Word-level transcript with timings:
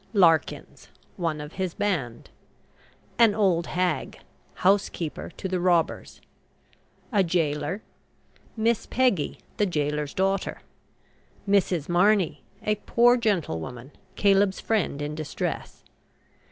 LARKINS, 0.13 0.87
one 1.15 1.39
of 1.39 1.53
his 1.53 1.75
band. 1.75 2.31
AN 3.19 3.35
OLD 3.35 3.67
HAG, 3.67 4.17
housekeeper 4.55 5.29
to 5.37 5.47
the 5.47 5.59
robbers. 5.59 6.21
A 7.11 7.21
GAOLER. 7.23 7.83
MISS 8.57 8.87
PEGGY, 8.87 9.37
the 9.57 9.67
gaoler's 9.67 10.15
daughter. 10.15 10.61
MRS. 11.47 11.87
MARNEY, 11.87 12.41
a 12.63 12.77
poor 12.87 13.15
gentlewoman, 13.15 13.91
Caleb's 14.15 14.59
friend 14.59 15.03
in 15.03 15.13
distress. 15.13 15.83